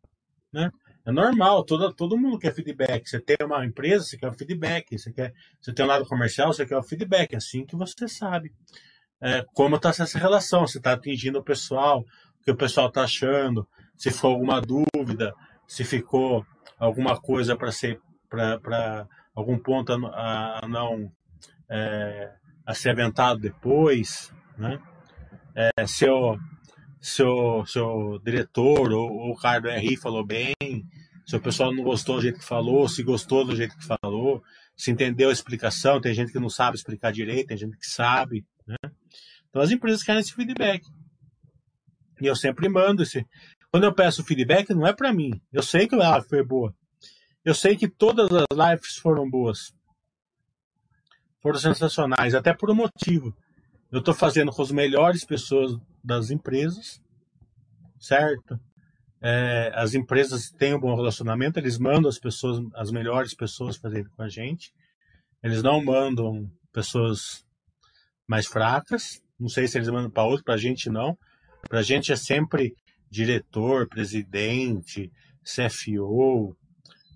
[0.53, 0.71] Né?
[1.05, 3.11] É normal, todo, todo mundo quer feedback.
[3.11, 4.97] Você tem uma empresa, você quer o feedback.
[4.97, 7.33] Você, quer, você tem um lado comercial, você quer o feedback.
[7.33, 8.53] É assim que você sabe
[9.21, 10.65] é, como está essa relação.
[10.65, 12.05] Se está atingindo o pessoal,
[12.41, 15.35] o que o pessoal está achando, se ficou alguma dúvida,
[15.67, 16.47] se ficou
[16.79, 21.11] alguma coisa para ser para algum ponto a, a não
[21.69, 22.33] é,
[22.65, 24.79] a ser aventado depois, né?
[25.53, 26.39] É, seu,
[27.09, 30.55] seu, seu diretor ou, ou o cara do RI falou bem,
[31.27, 34.43] se o pessoal não gostou do jeito que falou, se gostou do jeito que falou,
[34.77, 38.45] se entendeu a explicação, tem gente que não sabe explicar direito, tem gente que sabe,
[38.67, 38.77] né?
[39.49, 40.85] Então as empresas querem esse feedback.
[42.21, 43.25] E eu sempre mando esse.
[43.71, 45.31] Quando eu peço feedback, não é para mim.
[45.53, 46.75] Eu sei que a live foi boa.
[47.45, 49.73] Eu sei que todas as lives foram boas
[51.47, 53.33] foram sensacionais, até por um motivo.
[53.91, 57.01] Eu estou fazendo com as melhores pessoas das empresas,
[57.99, 58.59] certo?
[59.21, 64.07] É, as empresas têm um bom relacionamento, eles mandam as pessoas, as melhores pessoas fazerem
[64.17, 64.73] com a gente.
[65.43, 67.45] Eles não mandam pessoas
[68.27, 69.23] mais fracas.
[69.39, 71.17] Não sei se eles mandam para outro, para a gente não.
[71.69, 72.75] Para a gente é sempre
[73.11, 75.11] diretor, presidente,
[75.43, 76.57] CFO,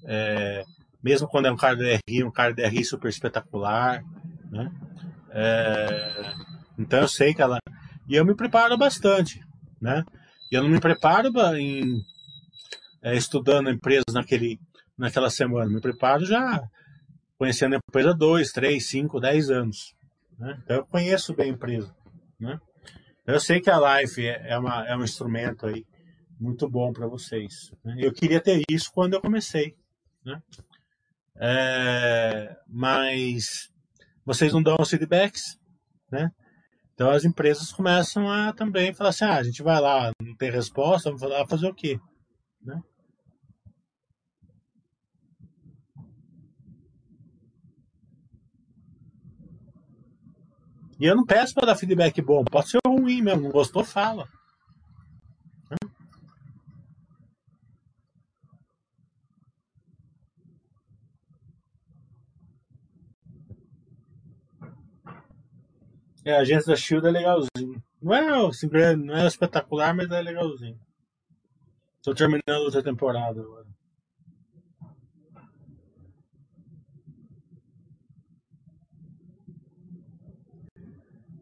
[0.04, 0.64] é,
[1.02, 4.02] mesmo quando é um cara do RI, um cara do RI super espetacular,
[4.50, 4.70] né?
[5.30, 6.34] É,
[6.80, 7.58] então eu sei que ela
[8.08, 9.40] e eu me preparo bastante,
[9.80, 10.04] né?
[10.50, 12.02] E eu não me preparo em
[13.02, 14.58] é, estudando empresas naquele
[14.96, 16.62] naquela semana, me preparo já
[17.38, 19.94] conhecendo a empresa dois, três, cinco, dez anos,
[20.38, 20.58] né?
[20.62, 21.94] Então eu conheço bem a empresa,
[22.38, 22.60] né?
[23.22, 25.86] Então, eu sei que a Life é, é, uma, é um instrumento aí
[26.38, 27.72] muito bom para vocês.
[27.84, 27.96] Né?
[27.98, 29.76] Eu queria ter isso quando eu comecei,
[30.24, 30.42] né?
[31.36, 33.70] É, mas
[34.24, 35.58] vocês não dão os feedbacks,
[36.10, 36.30] né?
[37.00, 40.50] Então as empresas começam a também falar assim, ah, a gente vai lá, não tem
[40.50, 41.98] resposta, vamos lá fazer o quê?
[42.62, 42.78] Né?
[51.00, 54.28] E eu não peço para dar feedback bom, pode ser ruim mesmo, não gostou, fala.
[66.30, 67.82] É, a agência da Shield é legalzinho.
[68.00, 70.78] Não é, assim, não é espetacular, mas é legalzinho.
[72.02, 73.66] Tô terminando outra temporada agora.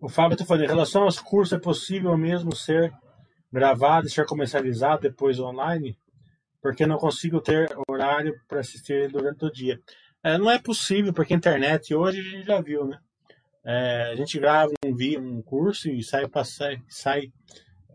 [0.01, 2.93] O Fábio está falando, em relação aos cursos, é possível mesmo ser
[3.53, 5.99] gravado e ser comercializado depois online?
[6.62, 9.82] Porque não consigo ter horário para assistir durante o dia.
[10.22, 12.99] É, não é possível, porque a internet hoje a gente já viu, né?
[13.64, 17.32] É, a gente grava um, um curso e sai sai, sai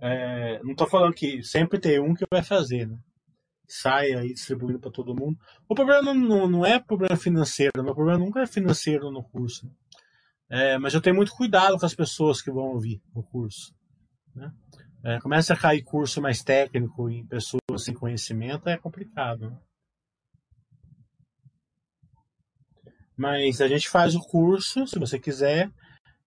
[0.06, 2.98] é, não estou falando que sempre tem um que vai fazer, né?
[3.66, 5.40] sai aí distribuindo para todo mundo.
[5.68, 9.72] O problema não, não é problema financeiro, meu problema nunca é financeiro no curso.
[10.50, 13.74] É, mas eu tenho muito cuidado com as pessoas que vão ouvir o curso.
[14.36, 14.52] Né?
[15.06, 19.50] É, começa a cair curso mais técnico em pessoas sem conhecimento, é complicado.
[19.50, 19.58] Né?
[23.16, 25.72] Mas a gente faz o curso, se você quiser,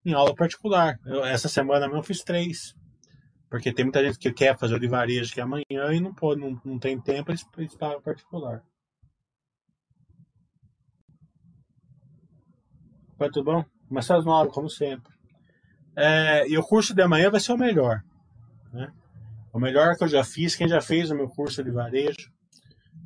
[0.05, 0.99] em aula particular.
[1.05, 2.74] Eu, essa semana eu fiz três.
[3.51, 6.12] Porque tem muita gente que quer fazer o de varejo que é amanhã e não
[6.12, 8.62] pode, não, não tem tempo, eles, eles pagam particular.
[13.18, 13.64] Vai tudo bom?
[13.89, 15.12] Começar às nove, como sempre.
[15.97, 18.03] É, e o curso de amanhã vai ser o melhor.
[18.72, 18.93] Né?
[19.53, 22.30] O melhor que eu já fiz, quem já fez o meu curso de varejo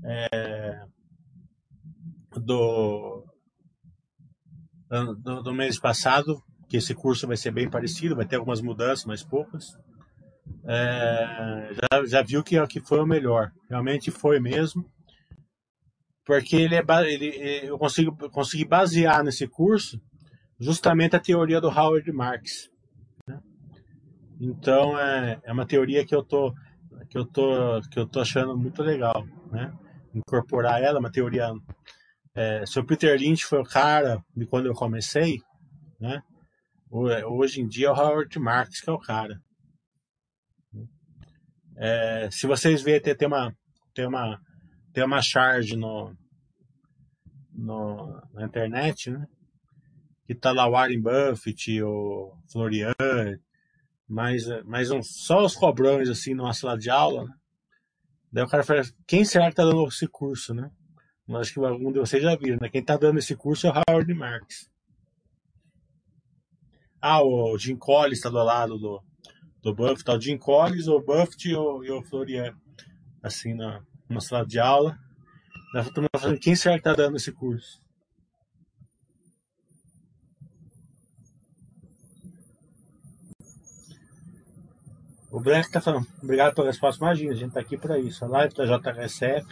[0.05, 0.85] é,
[2.33, 3.20] do,
[4.91, 9.05] do, do, mês passado, que esse curso vai ser bem parecido, vai ter algumas mudanças,
[9.05, 9.67] mas poucas.
[10.65, 13.53] É, já, já viu que, que foi o melhor.
[13.69, 14.85] Realmente foi mesmo.
[16.25, 20.01] Porque ele é, ele, eu consigo, consegui basear nesse curso
[20.59, 22.71] justamente a teoria do Howard Marks.
[23.27, 23.41] Né?
[24.41, 26.53] Então é, é uma teoria que eu tô
[27.09, 29.73] que eu tô que eu tô achando muito legal, né?
[30.15, 31.51] Incorporar ela, uma teoria.
[32.35, 35.41] É, se o Peter Lynch foi o cara de quando eu comecei,
[35.99, 36.23] né?
[36.91, 39.41] Hoje em dia é o Howard Marks que é o cara.
[41.77, 43.57] É, se vocês verem, tem, tem, uma,
[43.95, 44.41] tem, uma,
[44.93, 46.15] tem uma charge no,
[47.53, 49.27] no, na internet, né?
[50.27, 52.95] Que tá lá o Warren Buffett, o Florian,
[54.09, 57.35] mais, mais um, só os cobrões assim numa sala de aula, né?
[58.33, 60.71] Daí o cara fala, quem será que tá dando esse curso, né?
[61.37, 62.69] Acho que algum de vocês já viram, né?
[62.69, 64.69] Quem tá dando esse curso é o Howard Marks.
[67.01, 69.03] Ah, o Jim Collins está do lado do,
[69.63, 72.55] do Buffett, tá o Jim Collins, o Buffett e o, e o Florian,
[73.23, 74.99] assim, na, numa sala de aula.
[75.73, 77.81] Nós estamos falando, quem será que está dando esse curso?
[85.31, 87.03] O Black está falando, obrigado pela resposta.
[87.05, 88.25] Imagina, a gente está aqui para isso.
[88.25, 89.47] A live da JHSF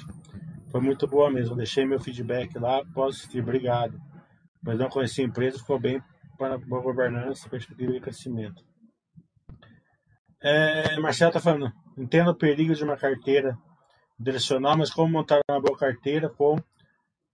[0.70, 1.56] foi muito boa mesmo.
[1.56, 4.00] Deixei meu feedback lá, posso assistir, obrigado.
[4.62, 6.02] Mas não conheci a empresa, ficou bem
[6.36, 8.64] para a boa governança, perspectiva de crescimento.
[10.40, 13.58] É, Marcelo está falando, entendo o perigo de uma carteira
[14.18, 16.56] direcional, mas como montar uma boa carteira com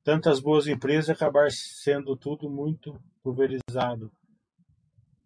[0.02, 4.10] tantas boas empresas acabar sendo tudo muito pulverizado?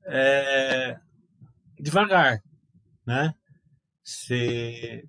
[0.04, 0.98] É,
[1.78, 2.42] devagar,
[3.06, 3.34] né?
[4.02, 5.04] Você,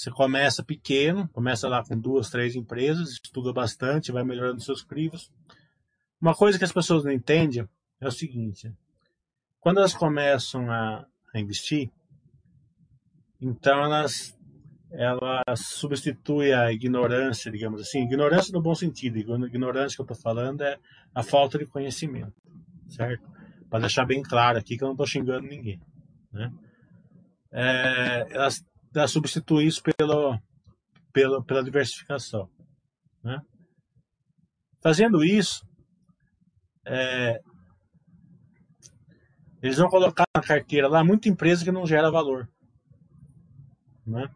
[0.00, 5.30] você começa pequeno, começa lá com duas, três empresas, estuda bastante, vai melhorando seus crivos.
[6.18, 7.68] Uma coisa que as pessoas não entendem
[8.00, 8.72] é o seguinte:
[9.60, 11.90] quando elas começam a, a investir,
[13.38, 14.34] então elas,
[14.90, 20.62] elas substituem a ignorância, digamos assim, ignorância no bom sentido, ignorância que eu estou falando
[20.62, 20.78] é
[21.14, 22.32] a falta de conhecimento,
[22.88, 23.28] certo?
[23.68, 25.78] Para deixar bem claro aqui que eu não estou xingando ninguém,
[26.32, 26.50] né?
[27.52, 28.64] É, elas,
[28.94, 30.38] elas substituem isso pelo,
[31.12, 32.48] pelo, pela diversificação,
[33.22, 33.40] né?
[34.82, 35.62] Fazendo isso,
[36.86, 37.40] é,
[39.62, 42.48] eles vão colocar na carteira lá muita empresa que não gera valor.
[44.06, 44.28] Né?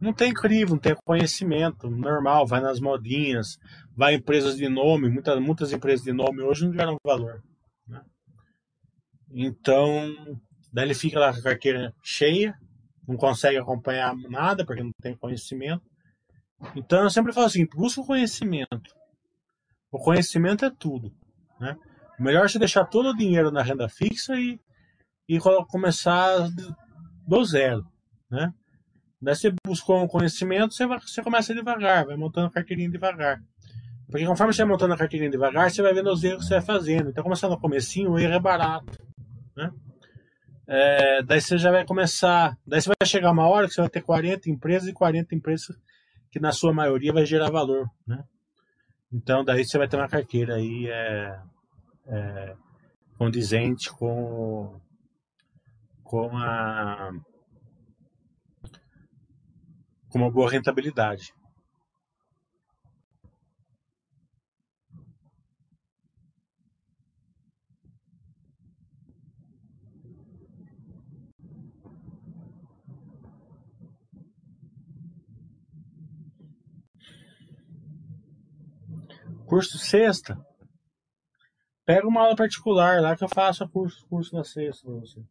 [0.00, 3.58] Não tem crivo, não tem conhecimento normal, vai nas modinhas,
[3.96, 7.42] vai em empresas de nome, muitas, muitas empresas de nome hoje não geram valor.
[7.88, 8.00] Né?
[9.32, 10.14] Então,
[10.72, 12.54] daí ele fica lá com a carteira cheia,
[13.06, 15.82] não consegue acompanhar nada porque não tem conhecimento.
[16.74, 18.94] Então eu sempre falo assim, busca o conhecimento.
[19.90, 21.12] O conhecimento é tudo.
[21.60, 21.76] Né?
[22.18, 24.58] Melhor você deixar todo o dinheiro na renda fixa e,
[25.28, 25.38] e
[25.68, 26.48] começar
[27.26, 27.84] do zero,
[28.30, 28.52] né?
[29.20, 33.40] Daí você buscou um conhecimento, você, vai, você começa devagar, vai montando a carteirinha devagar.
[34.08, 36.54] Porque conforme você vai montando a carteirinha devagar, você vai vendo os erros que você
[36.54, 37.10] vai fazendo.
[37.10, 38.98] Então, começando no comecinho, o erro é barato,
[39.56, 39.70] né?
[40.68, 43.90] É, daí você já vai começar, daí você vai chegar uma hora que você vai
[43.90, 45.76] ter 40 empresas e 40 empresas
[46.30, 48.24] que na sua maioria vai gerar valor, né?
[49.12, 51.40] Então, daí você vai ter uma carteira aí é,
[52.08, 52.56] é,
[53.16, 54.80] condizente com,
[56.02, 57.12] com, a,
[60.08, 61.32] com uma boa rentabilidade.
[79.46, 80.36] Curso sexta,
[81.86, 85.22] Pega uma aula particular lá que eu faço curso, curso na sexta pra você.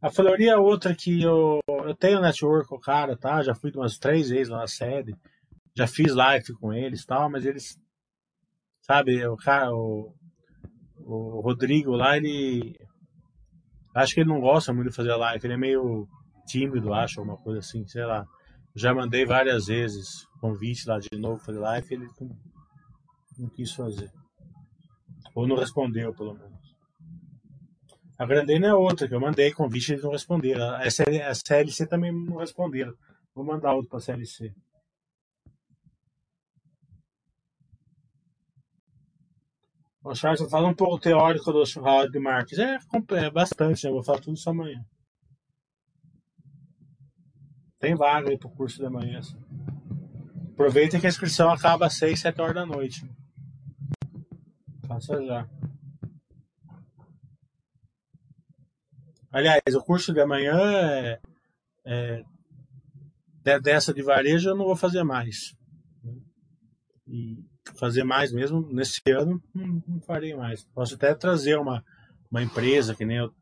[0.00, 3.42] A Floria é outra que eu, eu tenho network com o cara, tá?
[3.42, 5.14] Já fui umas três vezes lá na sede.
[5.76, 7.78] Já fiz live com eles e tal, mas eles.
[8.80, 10.14] Sabe, o cara, o,
[10.96, 12.74] o Rodrigo lá, ele.
[13.94, 16.08] Acho que ele não gosta muito de fazer live, ele é meio
[16.46, 18.26] tímido, acho, alguma coisa assim, sei lá.
[18.74, 22.10] Já mandei várias vezes convite lá de novo fazer live e ele
[23.38, 24.12] não, quis fazer.
[25.34, 26.76] Ou não respondeu, pelo menos.
[28.18, 30.74] A Grandena é outra, que eu mandei convite e eles não responderam.
[30.74, 32.94] A, SL, a CLC também não responderam.
[33.34, 34.54] Vou mandar outro para a CLC.
[40.04, 42.58] O Charles fala um pouco teórico do Howard de Marques.
[42.58, 42.78] É,
[43.12, 43.90] é bastante, né?
[43.90, 44.84] vou falar tudo isso amanhã.
[47.78, 49.22] Tem vaga aí pro curso da manhã.
[50.54, 53.04] Aproveita que a inscrição acaba às 6, 7 horas da noite.
[54.86, 55.48] Faça já.
[59.32, 61.20] Aliás, o curso de amanhã é,
[61.84, 62.24] é,
[63.60, 65.56] dessa de varejo eu não vou fazer mais.
[67.08, 67.44] E
[67.74, 70.64] fazer mais mesmo nesse ano não, não farei mais.
[70.66, 71.84] Posso até trazer uma,
[72.30, 73.34] uma empresa que nem eu,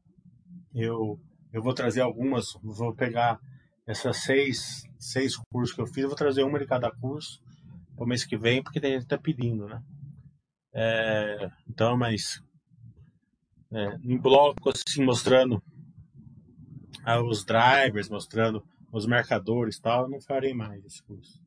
[0.74, 1.20] eu
[1.52, 3.38] eu vou trazer algumas, vou pegar
[3.86, 7.40] essas seis, seis cursos que eu fiz, eu vou trazer uma de cada curso
[7.94, 9.82] para o mês que vem, porque tem gente está pedindo, né?
[10.74, 12.42] É, então, mas
[13.70, 15.62] é, em bloco assim, mostrando
[17.04, 21.40] ah, os drivers, mostrando os marcadores e tal, eu não farei mais esse curso.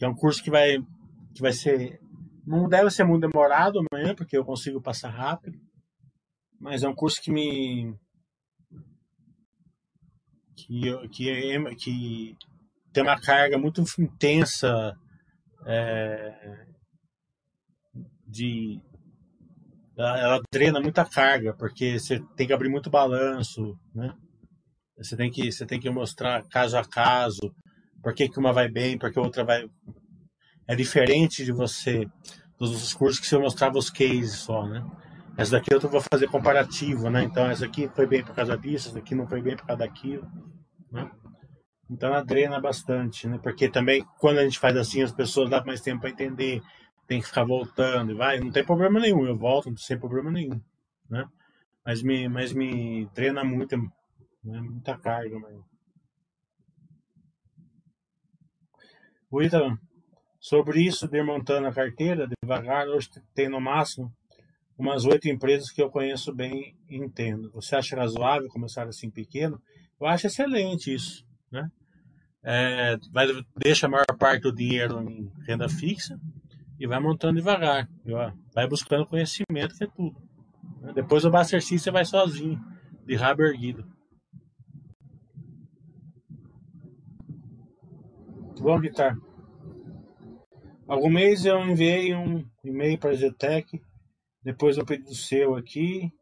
[0.00, 0.78] É um curso que vai,
[1.34, 1.98] que vai ser.
[2.46, 5.58] Não deve ser muito demorado amanhã, porque eu consigo passar rápido.
[6.60, 7.94] Mas é um curso que me.
[10.56, 12.36] que, que, é, que
[12.92, 14.94] tem uma carga muito intensa
[15.66, 16.66] é,
[18.26, 18.80] de.
[19.96, 24.12] Ela drena muita carga, porque você tem que abrir muito balanço, né?
[24.96, 27.54] Você tem que, você tem que mostrar caso a caso
[28.02, 29.68] por que, que uma vai bem, por que a outra vai.
[30.68, 32.06] É diferente de você,
[32.58, 34.84] dos cursos que você mostrava os cases só, né?
[35.36, 37.24] Essa daqui eu vou fazer comparativo, né?
[37.24, 39.80] Então essa aqui foi bem por causa disso, essa daqui não foi bem por causa
[39.80, 40.26] daquilo,
[40.92, 41.10] né?
[41.90, 43.38] Então ela drena bastante, né?
[43.42, 46.62] Porque também quando a gente faz assim as pessoas dá mais tempo para entender,
[47.06, 50.60] tem que ficar voltando e vai, não tem problema nenhum, eu volto sem problema nenhum,
[51.10, 51.26] né?
[51.84, 54.60] Mas me, mas me treina muito, né?
[54.60, 55.54] muita carga, mas...
[59.30, 59.40] O
[60.38, 64.14] sobre isso de montando a carteira devagar, hoje tem no máximo
[64.76, 67.50] umas oito empresas que eu conheço bem e entendo.
[67.52, 69.60] Você acha razoável começar assim pequeno?
[70.00, 71.70] Eu acho excelente isso, né?
[72.42, 76.20] É, vai, deixa a maior parte do dinheiro em renda fixa
[76.78, 77.88] e vai montando devagar.
[78.54, 80.16] Vai buscando conhecimento, que é tudo.
[80.94, 82.60] Depois o Buster você vai sozinho,
[83.06, 83.86] de rabo erguido.
[88.60, 89.16] Bom, Guitar.
[90.86, 93.80] Algum mês eu enviei um e-mail para a Zetec
[94.44, 96.12] depois eu pedi o seu aqui.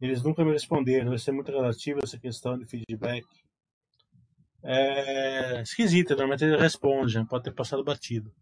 [0.00, 1.10] Eles nunca me responderam.
[1.10, 3.26] Vai ser muito relativo essa questão de feedback.
[4.62, 7.26] É esquisita, normalmente ele responde, né?
[7.28, 8.32] pode ter passado batido.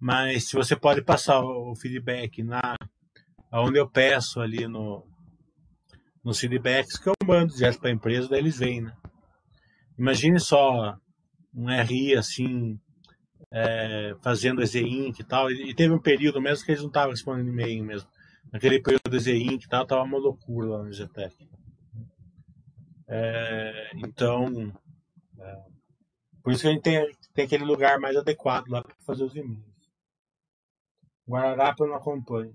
[0.00, 2.74] Mas se você pode passar o feedback na
[3.52, 5.06] onde eu peço ali no
[6.24, 8.92] nos feedbacks que eu mando direto para a empresa, daí eles vêm, né?
[9.96, 10.98] Imagine só
[11.54, 12.78] um RI assim,
[13.50, 17.48] é, fazendo EZ-Inc e tal, e teve um período mesmo que eles não estavam respondendo
[17.48, 18.08] e-mail mesmo
[18.52, 21.48] naquele período do ZI que tava, uma loucura lá no GTEC.
[23.08, 24.72] É, então,
[25.38, 25.64] é,
[26.42, 29.34] por isso que a gente tem, tem aquele lugar mais adequado lá para fazer os
[29.34, 29.64] e-mails.
[31.28, 32.54] Eu não acompanho.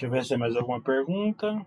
[0.00, 1.66] Deixa eu ver se tem mais alguma pergunta.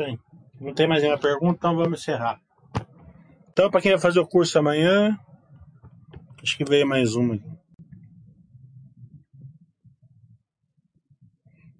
[0.00, 0.18] Bem,
[0.60, 2.40] não tem mais nenhuma pergunta, então vamos encerrar.
[3.50, 5.18] Então, para quem vai fazer o curso amanhã,
[6.42, 7.38] acho que veio mais uma.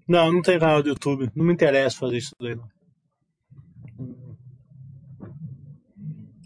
[0.07, 1.31] Não, não tem canal do YouTube.
[1.35, 2.55] Não me interessa fazer isso daí.
[2.55, 2.69] Não.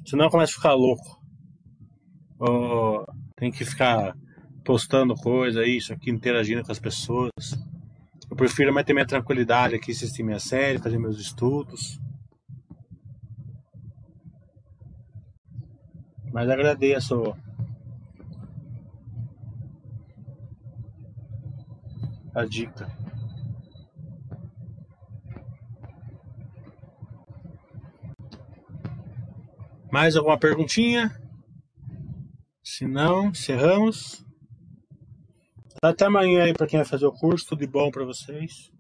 [0.06, 1.20] Senão começa a ficar louco.
[2.40, 3.04] Oh,
[3.36, 4.16] tem que ficar
[4.64, 7.32] postando coisa, isso aqui, interagindo com as pessoas.
[8.30, 12.00] Eu prefiro mais ter minha tranquilidade aqui, assistir minha série, fazer meus estudos.
[16.36, 17.34] Mas agradeço
[22.34, 22.92] a dica.
[29.90, 31.18] Mais alguma perguntinha?
[32.62, 34.22] Se não, encerramos.
[35.82, 37.48] Até amanhã aí para quem vai fazer o curso.
[37.48, 38.75] Tudo de bom para vocês.